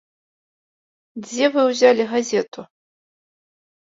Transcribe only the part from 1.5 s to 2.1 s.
вы ўзялі